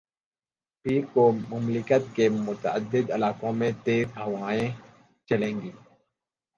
پیر 0.85 1.03
کو 1.13 1.23
مملکت 1.49 2.15
کے 2.15 2.29
متعدد 2.39 3.11
علاقوں 3.11 3.53
میں 3.53 3.71
تیز 3.83 4.17
ہوائیں 4.17 4.69
چلیں 5.29 5.53
گی 5.61 5.71